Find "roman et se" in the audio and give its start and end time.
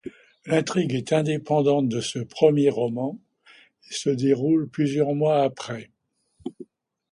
2.71-4.09